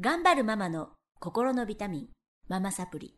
[0.00, 0.88] 頑張るママの
[1.20, 2.08] 心のビタミン、
[2.48, 3.14] ママサプリ。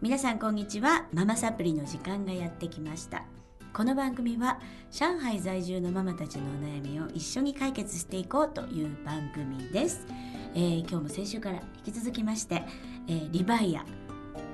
[0.00, 1.06] 皆さんこんにちは。
[1.12, 3.24] ママサプリの時間がやってきました。
[3.74, 4.58] この番組は
[4.90, 10.06] 上海在住のママたちのお悩みを一緒に解決していこうという番組です。
[10.54, 12.62] えー、今日も先週から引き続きまして、
[13.06, 13.84] えー、リバイア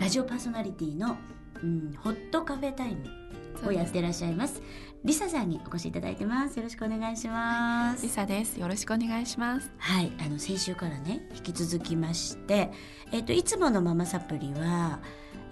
[0.01, 1.17] ラジオパーソナリティの、
[1.63, 3.26] うん、ホットカフェタイム
[3.65, 4.63] をやってらっしゃいます。
[5.05, 6.57] リサさんにお越しいただいてます。
[6.57, 8.03] よろしくお願いします。
[8.03, 8.59] リサです。
[8.59, 9.71] よろしくお願いします。
[9.79, 12.71] はい、あの先週からね引き続きまして、
[13.13, 15.01] えっ、ー、といつものママサプリは。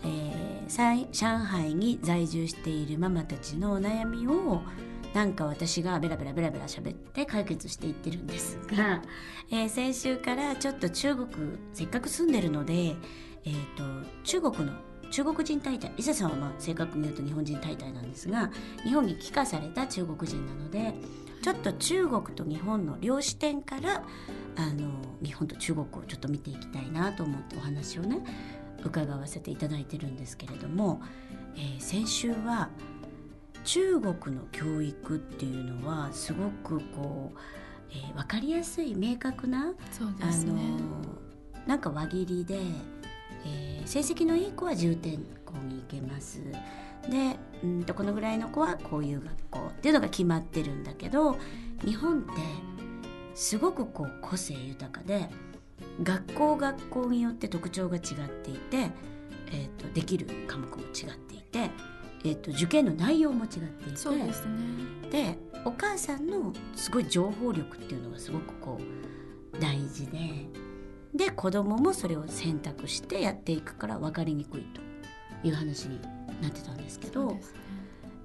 [0.07, 4.61] えー、上海に在住しているママたちのお悩みを
[5.15, 9.01] なんか私がベラベラベラベラ喋って解決していってるんですが、
[9.51, 11.29] えー、先週からちょっと中国
[11.73, 12.97] せっかく住んでるので、
[13.45, 14.73] えーと中国の
[15.15, 18.51] 中国人大隊伊勢さんはまあ正確に言うと日本人大隊なんですが
[18.83, 20.93] 日本に帰化された中国人なので
[21.41, 24.03] ちょっと中国と日本の両視点から
[24.57, 24.91] あの
[25.25, 28.25] 日本と中国をちょっと見ていきたいなと思ってお話をね
[28.83, 31.01] 伺わせていただいてるんですけれども、
[31.55, 32.71] えー、先週は
[33.63, 37.39] 中国の教育っていうのはすごくこう、
[37.93, 39.75] えー、分かりやすい明確な、ね、
[40.23, 40.59] あの
[41.69, 42.59] なんか輪切りで
[43.47, 46.41] えー、成績のいい子は重点校に行けます
[47.09, 51.37] でうんとこのぐらいの子はこういう学校っていうのが決まってるんだけど
[51.85, 52.33] 日本って
[53.35, 55.29] すごくこう個性豊かで
[56.03, 58.03] 学校学校によって特徴が違っ
[58.43, 61.71] ていて、えーと、できる科目も違っていて、
[62.25, 68.79] えーと、受験の内容も違っていてそうですねでお母さんのすごい情報力っていうのがすごくこ
[69.53, 70.64] う大事で。
[71.15, 74.81] で子供もそれを選択してやっていくから分かりにくいと
[75.47, 76.01] いう話に
[76.43, 77.41] なってたんですけど、ね、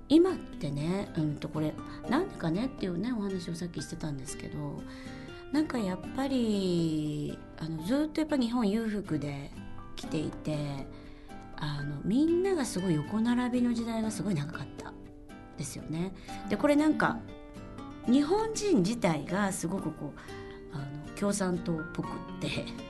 [0.08, 1.74] 今ってね、うん、とこれ
[2.10, 4.82] なんでかねっていうねお話をさっきしてたんですけど
[5.52, 9.52] なんかやっぱりあのずっとやっぱ日本裕福で
[9.96, 10.58] 来ていて
[11.58, 14.94] あのみんながすごい横並びの時代がすごい長かった
[15.58, 16.14] ですよね。
[16.50, 17.20] でこれなんか
[18.08, 20.39] 日本人自体がすごくこう
[21.20, 22.10] 共産党っぽくっ
[22.40, 22.50] て。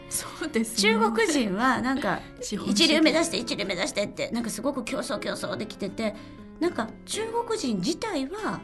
[0.10, 6.16] そうです、ね、中国人はなんか 一流目指して一流目指してってなんかすごく競争競争できてて
[6.60, 8.60] なんか中国人自体は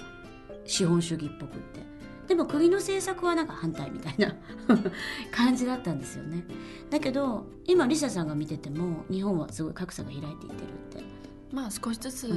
[0.65, 1.85] 資本主義っぽくって。
[2.27, 4.35] でも国の政策はなんか反対みたいな
[5.31, 6.43] 感じだったんですよね。
[6.89, 11.03] だけど今リサさんが見てても日本はすごい格差が開いていってるって
[11.51, 12.27] まあ少しずつ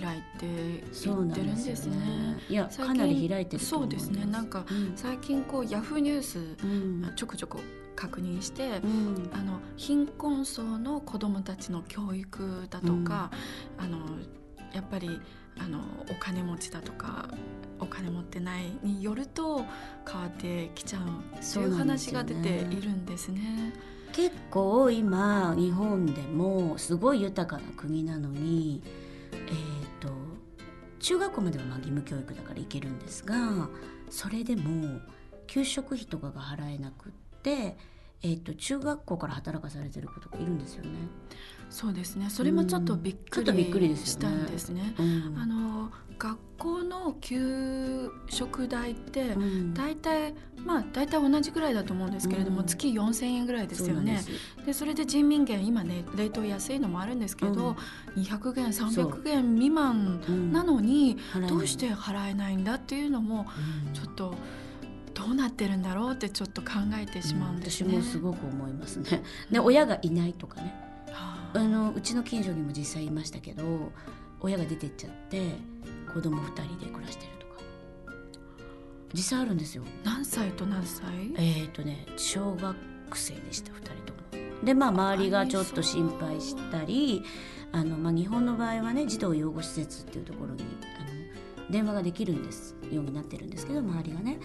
[0.00, 2.38] 開いていってるんですね。
[2.48, 4.24] いやかなり開いてるそうですね。
[4.26, 4.64] なんか
[4.96, 6.56] 最近こうヤフーニュース、
[7.16, 7.58] ちょくちょく
[7.96, 8.80] 確認して、
[9.32, 13.30] あの貧困層の子どもたちの教育だとか、
[13.76, 13.98] あの
[14.72, 15.20] やっぱり
[15.58, 17.28] あのお金持ちだとか
[17.80, 19.64] お金持ってないによると
[20.06, 21.02] 変わってきちゃう
[21.42, 23.72] そういう話が出ているんですね。
[24.12, 28.82] 結構今日本でもすごい豊かな国なのに、
[29.32, 30.12] えーと、
[30.98, 33.68] 中学校まではまあ義務教育だから行けるんですが
[34.10, 35.00] それでも
[35.46, 37.76] 給食費とかが払えなくって、
[38.22, 40.90] えーと、中学校から働かされてる子とかいるんですよね。
[41.70, 42.30] そうですね。
[42.30, 43.42] それもちょっとびっく
[43.78, 44.94] りしたんですね。
[44.98, 49.36] うん、あの学校の給食代って
[49.74, 54.24] 大体、うん、まあ大体同じぐらいだと思うんですけれども、うん、月4,000円ぐらいですよね。
[54.66, 57.76] でそれで人民元今ね冷凍安いのもあるんですけど、
[58.16, 61.18] うん、200元300元未満なのに、
[61.48, 63.46] どうして払えないんだっていうのも
[63.94, 64.34] ちょっと。
[65.18, 69.22] どうなってるんだろうってちょっと考えてしまうんですね、私もすごく思いますね。
[69.50, 70.72] で親がいないとかね、
[71.12, 71.58] あ。
[71.58, 73.90] のうちの近所にも実際いましたけど
[74.40, 75.56] 親が出てっちゃって
[76.14, 77.62] 子供2人で暮らしてるとか。
[79.12, 79.82] 実際あるんですよ。
[80.04, 81.04] 何歳と何歳？
[81.36, 82.76] えっ、ー、とね小学
[83.14, 84.18] 生でした2人とも。
[84.64, 87.24] でまあ周りがちょっと心配したり
[87.72, 90.62] あの、まあ、日本の場合はね児童養護施設っていうところに
[90.98, 91.02] あ
[91.66, 94.38] の電話ができるんですようになってるんですけど周りがね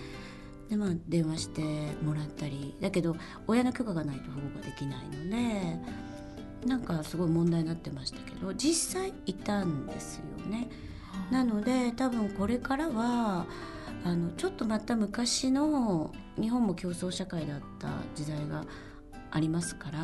[0.70, 1.62] でまあ電話して
[2.04, 3.16] もらったりだけど
[3.48, 5.78] 親の許可がないと保護ができないので
[6.66, 10.70] なんかすごい問題になってましたけど実際いたんですよね。
[11.32, 13.46] なので多分これからは
[14.04, 18.66] あのちょっとまた昔の日本も競争社会だった時代が
[19.32, 20.00] ありますから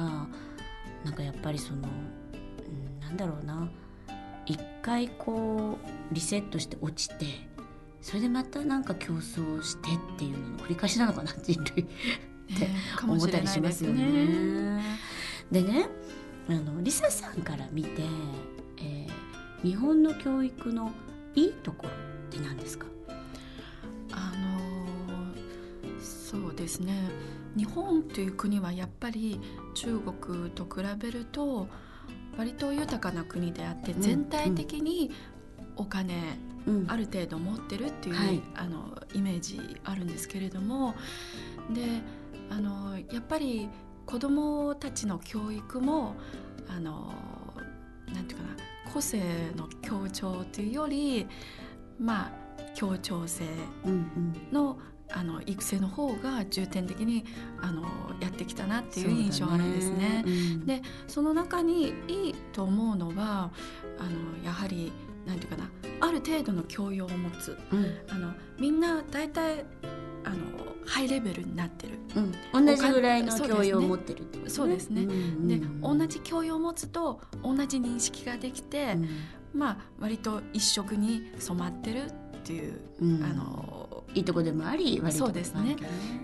[1.04, 3.70] なんかやっぱりその、うん、なんだろうな
[4.46, 5.78] 一回こ
[6.12, 7.26] うリセットして落ちて
[8.02, 11.88] それでまたなんか競争してっていうのの繰り返しなのかな人類っ
[12.58, 12.70] て
[13.04, 14.82] 思ったりしますよね。
[15.52, 15.88] でね
[16.48, 18.02] あのリサさんから見て、
[18.78, 20.92] えー、日本の教育の
[21.36, 21.94] いいところっ
[22.32, 22.88] て何ですか？
[24.12, 26.94] あのそうですね。
[27.56, 29.40] 日本という国はやっぱり
[29.74, 31.68] 中国と比べると
[32.38, 35.12] 割と豊かな国であって全体的に
[35.80, 36.38] お金、
[36.88, 40.94] ある程度持ってるっていう、はい、あのイメージあるんですけれども
[41.74, 41.82] で
[42.50, 43.70] あのやっぱり
[44.06, 46.16] 子どもたちの教育も
[46.68, 47.14] あの
[48.14, 48.56] なんていうかな
[48.94, 49.20] 個性
[49.56, 51.28] の強調というより
[52.00, 52.32] まあ
[52.76, 53.46] 協調性
[54.52, 54.78] の,、
[55.12, 57.26] あの育成の方が重点的に
[57.62, 57.84] あの
[58.20, 59.98] やってきたなっていう印象あるんですね。
[59.98, 60.24] ね。
[60.26, 63.52] うん、でその中にいいと思うのは
[63.98, 64.92] あのやはり
[65.26, 65.70] なんていうかな
[66.02, 69.66] ある程度の教養を持つ、うん、あのみんな大体
[70.24, 70.38] あの
[70.86, 72.00] ハイレベルになってる、
[72.54, 74.50] うん、同じぐらいの教養を持ってるってことね。
[74.50, 75.06] そうですね。
[75.48, 79.10] で同じ教養を持つと同じ認識ができて、うん、
[79.54, 82.12] まあ割と一色に染まってるっ
[82.44, 85.76] ていう、うん、あのいいとこでもあり悪いとこそうですね。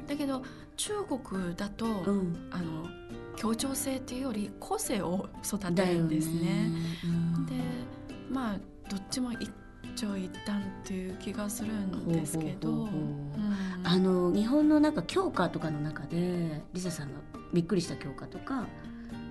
[0.08, 0.42] だけど
[0.78, 2.88] 中国だと、うん、あの
[3.36, 6.40] 協調性っていうより個性を育てるんですね。
[6.40, 6.70] ね。
[7.48, 7.54] で
[8.32, 8.58] まあ
[8.90, 9.52] どっちも一
[9.96, 12.90] 長一短っていう気がするんですけど。
[13.84, 17.20] あの日本のなんか教科とかの中でリサさんが
[17.54, 18.66] びっくりした教科とか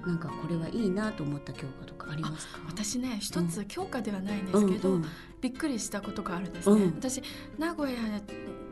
[0.06, 2.61] なんかこれはいいなと思った教科とかありますか？
[2.69, 5.05] 私ね一つ教科ではないんですけど、うんうん、
[5.41, 7.21] びっくりしたことがあるんですね、うん、私
[7.59, 7.97] 名古屋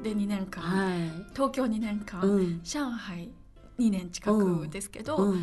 [0.05, 0.99] で2年間、はい、
[1.32, 3.32] 東京2年間、うん、上海
[3.78, 5.43] 2年近くですけど、うん、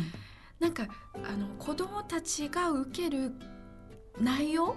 [0.58, 3.32] なんかあの子供たちが受ける
[4.18, 4.74] 内容？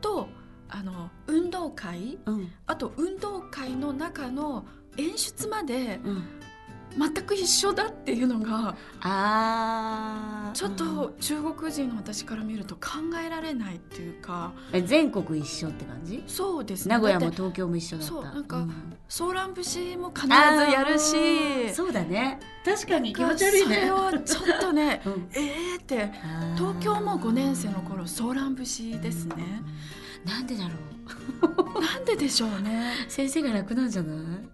[0.00, 0.28] と、
[0.68, 4.64] あの運動会、うん、あと運動会の中の
[4.96, 6.00] 演出まで、
[6.98, 12.80] 全く一緒だっていうのがあちょっと中国人の私から見ると考
[13.24, 14.52] えられないっていうか。
[14.86, 16.22] 全国一緒って感じ？
[16.26, 16.94] そうですね。
[16.94, 18.12] 名古屋も東京も一緒だった。
[18.12, 21.74] そうなんか、うん、ソーラン節も必ずやるし。
[21.74, 22.40] そうだね。
[22.64, 23.74] 確かに気持ち悪いね。
[23.76, 26.12] それはちょっとね、 うん、ええって。
[26.56, 29.72] 東京も5年生の頃ソーラン節ですね、うん
[30.24, 30.70] なんでだろ
[31.74, 31.80] う。
[31.80, 32.92] なんででしょうね。
[33.08, 34.48] 先生が楽なんじゃない？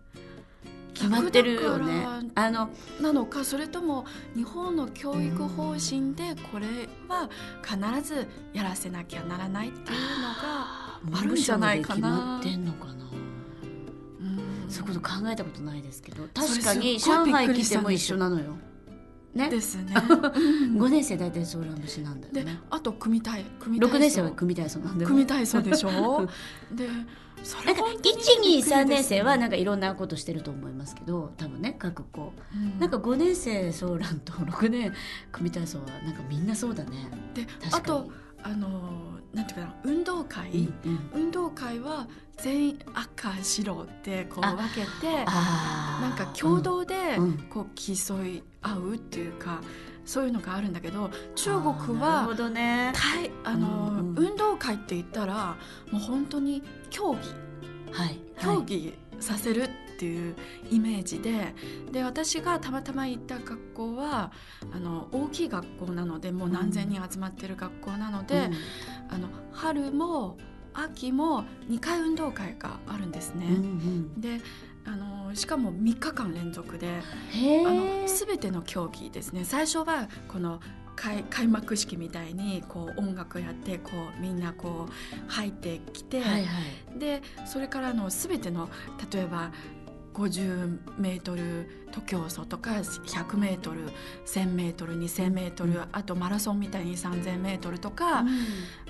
[0.99, 2.07] 決まってるよね。
[2.35, 4.05] あのなのかそれとも
[4.35, 7.31] 日本の教育方針でこれは
[7.63, 11.95] 必ずやらせなきゃならないっていうのがあるんじゃないかな。
[11.95, 12.95] 決まってんのかな。
[14.69, 16.25] そういうこと考えたことないですけど。
[16.35, 18.57] 確かに上海来ても一緒なのよ。
[19.35, 19.95] ね、ですね。
[20.77, 22.45] 五年生大体ソーラン節なんだよね。
[22.45, 26.27] であと組体組体六年生は組体操なんだよ、組体操でしょ？
[26.73, 26.89] で
[27.43, 27.73] それ
[28.03, 34.93] 一二三年生はなんかいろんなことしてると思いますけど多分ね各校、うん、なんか五年生ソーランと六年
[35.31, 37.09] 組体操はなんかみんなそうだね。
[37.35, 38.11] であと
[38.43, 42.07] あのなんていうかな運動会、うんうん、運動会は
[42.39, 46.95] 全員赤白ってこう分けてなんか共同で
[47.51, 49.61] こう競い合うっていうか、
[50.09, 52.93] そういうのがあるんだけど中国はあ、ね、
[53.45, 55.57] あの、うんうん、運動会って言ったら
[55.91, 57.19] もう本当に競技、
[57.93, 60.37] はい、競技させるっていう
[60.71, 61.55] イメージで
[61.91, 64.31] で私がたまたま行った学校は
[64.73, 70.39] あの大きい学校なのでもう何千人集まってる学校なので、うん、あの春も
[70.73, 73.47] 秋も2回運動会があるんですね。
[73.47, 74.41] うんうん、で
[74.85, 76.89] あのしかも3日間連続で
[77.67, 79.45] あの全ての競技ですね。
[79.45, 80.61] 最初はこの
[80.99, 86.59] 開開幕式みたいにこう音楽やってこうみんなこう入ってきて、はいは
[86.97, 88.69] い、でそれからの全ての
[89.13, 89.53] 例えば
[90.19, 93.81] 50メートル徒競走とか100メートル
[94.27, 98.29] 1000メートル2000メートル、うん、あとマラソンみたいに3000メートルとか、うん、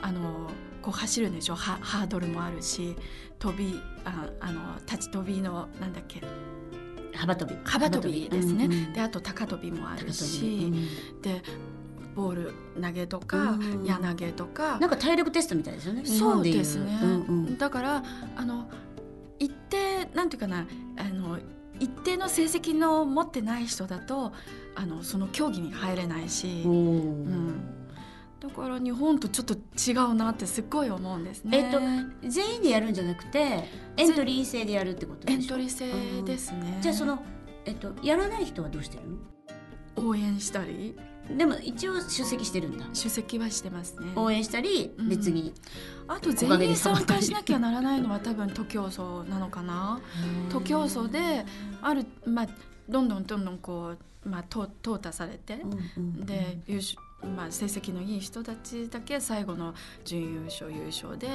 [0.00, 0.50] あの
[0.82, 1.54] こう走るんでしょ？
[1.54, 2.96] ハードルもあるし
[3.38, 6.22] 飛びああの立ち飛びのなんだっけ？
[7.14, 7.56] 幅跳び。
[7.64, 11.42] 幅跳びですね、うんうん、であと高跳びもあるし、うん、で
[12.14, 14.78] ボール投げとか、うん、矢投げとか。
[14.78, 16.04] なんか体力テストみたいですよね。
[16.06, 18.02] そうですね、うんうん、だから
[18.36, 18.68] あの
[19.38, 20.66] 一定なんていうかな
[20.96, 21.38] あの
[21.80, 24.32] 一定の成績の持ってない人だと
[24.74, 27.56] あのその競技に入れないし、うん、
[28.40, 31.58] だから日本とちょっと違うなってすっごい思うんですね。
[31.58, 31.80] えっと
[32.28, 33.64] 全員でやるんじゃなくて
[33.96, 36.78] エントリー制でやるってことでエントリー制ですね。
[36.80, 37.22] じゃあその
[37.64, 39.02] えっとやらない人はどうしてる？
[40.02, 40.08] の？
[40.08, 40.96] 応援したり。
[41.36, 42.86] でも一応出席してるんだ。
[42.92, 44.12] 出席はしてますね。
[44.16, 45.52] 応援したり、別に。
[46.06, 50.00] あと全員参加しなきゃならないのは多分徒競走なのかな。
[50.50, 51.44] 徒競走で
[51.82, 52.48] あるまあ
[52.88, 53.94] どんどんどんどんこ
[54.24, 54.68] うまあ淘
[54.98, 61.26] 汰されて、うんうんうん、で優勝まあ、成績のいい人たちだけ最後の準優勝優勝で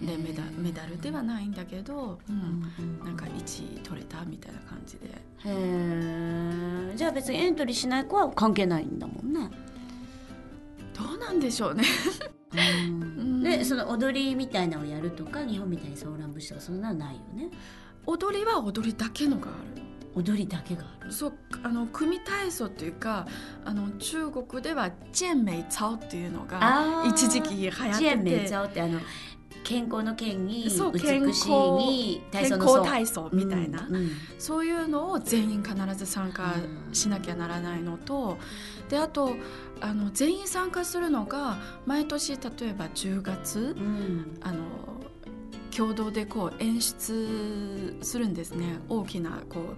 [0.00, 5.08] でメダメダルではないんだけど、うん、なんか1位取れたみたいな感じで。
[5.08, 9.48] へえじゃあ別にエントリーしない子は関係ないんだもんね。
[10.92, 11.84] どうなんでしょうね。
[13.42, 17.50] でその踊りみたいなのをやるとか日本みたいにソーラン節とかそんなのないよね。
[18.06, 19.82] 踊りは踊りだけのがある
[20.14, 21.12] 踊りだけがある。
[21.12, 23.26] そうあの組体操っていうか
[23.64, 27.92] あの中国ではジェンメイツァオっていうのが一時期流行ってて。
[27.94, 29.00] ジェンメイツァオってあの
[29.64, 30.70] 健康の健に美
[31.34, 36.54] しいに体操の健康体操みたいな、うんうん、そういうのを全員必ず参加
[36.92, 38.38] しなきゃならないのと、
[38.88, 39.36] であと
[39.80, 42.38] あの全員参加するのが毎年例
[42.68, 44.62] えば10月、うん、あの
[45.74, 48.80] 共同でこう演出するんですね。
[48.88, 49.76] 大きなこう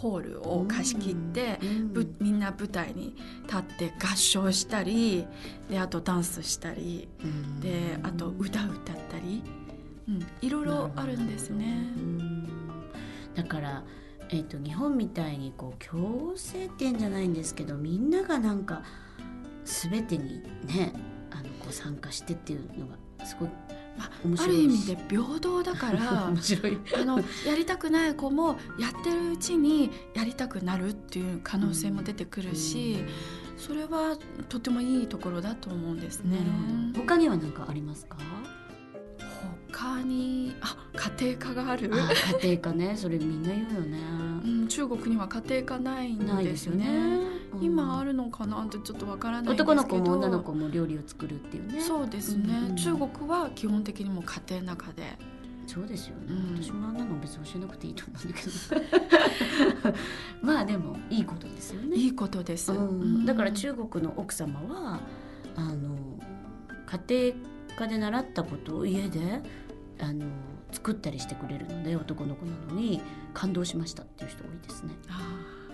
[0.00, 5.26] ホールを貸し切って、うん、みんな舞台に立って合唱したり
[5.68, 9.42] であとダンスしたり、うん、であと歌歌ったり、
[10.08, 11.84] うん、いろいろあるんですね。
[13.34, 13.84] だから
[14.32, 18.82] えーと、日本みたいにこう強制点じゃないんですけどみんながなんか
[19.64, 20.92] 全てにね
[21.32, 23.48] あのこう参加してっていうのがすごい
[23.98, 26.32] まあ、ある意味で平等だから あ
[27.04, 32.98] のやりたくない子もやってるうちにやりたくなるっていう可能性も出てくるし、
[33.54, 34.16] うん、それは
[34.48, 36.38] とてもいいところだと思うんですね。
[36.96, 38.16] 他には何かありますか？
[39.80, 40.76] 他にあ
[41.18, 41.90] 家庭科がある？
[42.42, 42.94] 家庭科ね。
[42.96, 43.98] それみんな言うよね、
[44.44, 47.20] うん、中国には家庭科ないんですよね、ね。
[47.54, 48.62] うん、今あるのかな？
[48.62, 51.80] ってちょっとわからない男の子も女の子も料理を作るっていうね。
[51.80, 55.16] そうですね、うんうん、中国は基本的にも家庭の中で。
[55.66, 59.96] そうですよね、うん、私もあんなの別に教えなくていいと思うんだけど。
[60.42, 61.96] まあでもいいことですよね。
[61.96, 64.98] いいことです、うん、だから中国の奥様は
[65.54, 65.96] あの
[67.06, 69.42] 家庭科で習ったことを家で
[70.02, 70.26] あの
[70.72, 73.00] 作ったりしてくれるので男の子なのに
[73.34, 74.94] 感動しましたっていう人多いですね。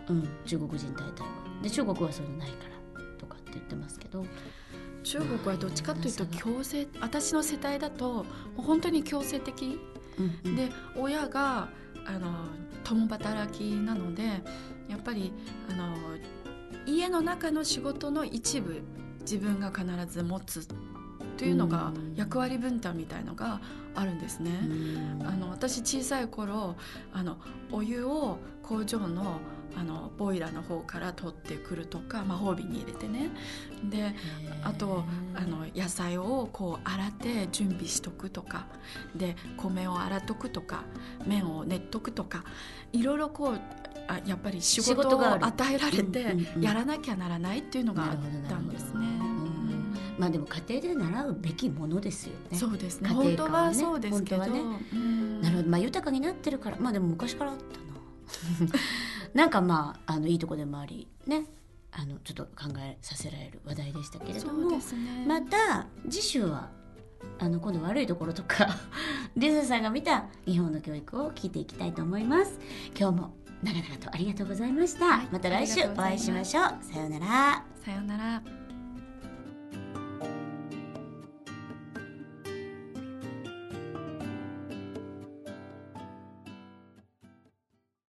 [0.09, 1.29] うん、中国人大体は。
[1.63, 2.65] で中国はそういうのないか
[2.95, 4.25] らとかって言ってますけど。
[5.03, 8.25] 中国はどっちかというと強制私の世代だとも
[8.59, 9.79] う本当に強制的、
[10.19, 11.69] うんうん、で親が
[12.07, 12.47] あの
[12.83, 14.25] 共働きなので
[14.89, 15.33] やっぱり
[15.71, 15.97] あの
[16.87, 18.83] 家の中の仕事の一部
[19.21, 20.67] 自分が必ず持つ
[21.37, 23.61] というのが役割分担みたいのが
[23.95, 24.51] あるんですね。
[25.25, 26.77] あの私小さい頃
[27.13, 27.37] あの
[27.71, 29.41] お湯を工場の
[29.79, 33.31] あのボイラーの方から取ってくるとか魔法瓶に入れてね。
[33.91, 34.15] で
[34.63, 38.67] あとあの野菜をこう洗って準備しとくとか。
[39.15, 40.85] で米を洗っとくとか
[41.27, 42.45] 麺を練っとくとか。
[42.93, 43.61] いろいろこう
[44.09, 49.07] あやっぱり仕事を与えられてやらなきゃならないっていうのがあったんですね。
[50.19, 52.57] まあでも家庭で習うべきものですよね。
[52.57, 53.11] そうですね。
[53.11, 53.75] 家庭科はね。
[53.75, 54.47] そうですけど。
[54.47, 54.63] ね、
[55.43, 55.69] なるほど。
[55.69, 57.65] まあ豊かになってるから、まあでも昔からあった
[58.69, 58.73] な。
[59.35, 61.47] なんかまああのいいとこでもありね。
[61.99, 64.79] あのちょっと考えさせられる話題でしたけれども、ね、
[65.27, 66.69] また次週は
[67.39, 68.69] あの今度悪いところとか
[69.35, 72.59] リズさんが見た日本の教育を聞いていきたいと思います
[72.99, 78.66] 今日も長々とありがとうございました、はい、また来週お会いしましょうさようならさようなら